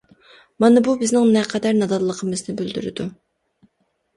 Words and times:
مانا 0.63 0.81
بۇ 0.87 0.95
بىزنىڭ 1.01 1.27
نەقەدەر 1.35 1.77
نادانلىقىمىزنى 1.81 2.57
بىلدۈرىدۇ. 2.63 3.07